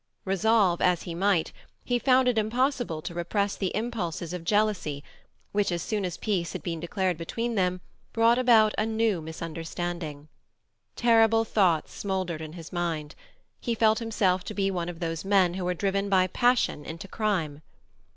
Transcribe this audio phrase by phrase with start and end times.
[0.25, 1.51] Resolve as he might,
[1.85, 5.03] he found it impossible to repress the impulses of jealousy
[5.51, 10.27] which, as soon as peace had been declared between them, brought about a new misunderstanding.
[10.95, 13.13] Terrible thoughts smouldered in his mind;
[13.59, 17.07] he felt himself to be one of those men who are driven by passion into
[17.07, 17.61] crime.